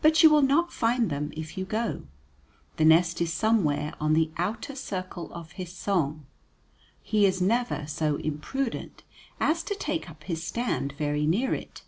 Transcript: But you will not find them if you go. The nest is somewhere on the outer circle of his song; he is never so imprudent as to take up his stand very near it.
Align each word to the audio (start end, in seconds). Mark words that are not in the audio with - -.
But 0.00 0.22
you 0.22 0.30
will 0.30 0.40
not 0.40 0.72
find 0.72 1.10
them 1.10 1.32
if 1.36 1.58
you 1.58 1.66
go. 1.66 2.04
The 2.78 2.84
nest 2.86 3.20
is 3.20 3.30
somewhere 3.30 3.92
on 4.00 4.14
the 4.14 4.30
outer 4.38 4.74
circle 4.74 5.30
of 5.34 5.52
his 5.52 5.70
song; 5.70 6.24
he 7.02 7.26
is 7.26 7.42
never 7.42 7.86
so 7.86 8.16
imprudent 8.16 9.02
as 9.38 9.62
to 9.64 9.74
take 9.74 10.08
up 10.08 10.24
his 10.24 10.42
stand 10.42 10.92
very 10.96 11.26
near 11.26 11.52
it. 11.52 11.82